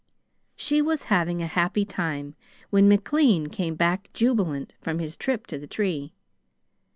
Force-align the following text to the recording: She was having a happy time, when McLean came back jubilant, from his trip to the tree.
She 0.55 0.81
was 0.81 1.03
having 1.13 1.43
a 1.43 1.45
happy 1.45 1.85
time, 1.85 2.33
when 2.71 2.87
McLean 2.89 3.49
came 3.49 3.75
back 3.75 4.09
jubilant, 4.13 4.73
from 4.81 4.97
his 4.97 5.15
trip 5.15 5.45
to 5.45 5.59
the 5.59 5.67
tree. 5.67 6.15